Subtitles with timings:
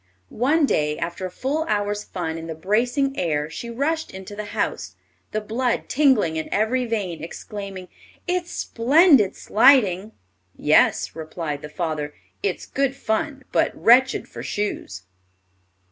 [0.33, 4.45] One day, after a full hour's fun in the bracing air, she rushed into the
[4.57, 4.95] house,
[5.31, 7.87] the blood tingling in every vein, exclaiming,
[8.27, 10.13] "It's splendid sliding!"
[10.55, 15.03] "Yes," replied the father, "it's good fun, but wretched for shoes."